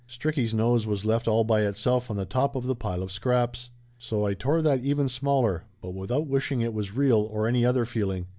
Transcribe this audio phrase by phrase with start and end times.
[0.09, 3.69] Stricky's nose was left all by itself on the top of the pile of scraps.
[3.99, 7.85] So I tore that even smaller, but without wishing it was real, or any other
[7.85, 8.25] feeling.